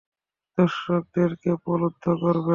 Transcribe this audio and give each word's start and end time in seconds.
দর্শকদেরকে 0.57 1.51
প্রলুব্ধ 1.63 2.03
করবে। 2.21 2.49